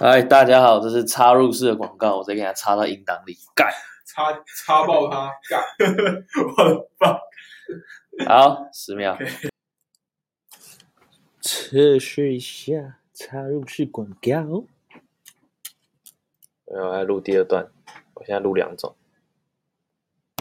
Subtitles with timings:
[0.00, 3.68] 嗨，大家好，这是插入式的广告，我再给它插到音档里，干，
[4.06, 4.32] 插
[4.64, 5.60] 插爆它，干，
[6.56, 7.18] 我的爸，
[8.28, 9.18] 好，十秒。
[11.40, 14.66] 测试一下插入式广告，
[16.66, 17.68] 我要录第二段，
[18.14, 18.94] 我现在录两种。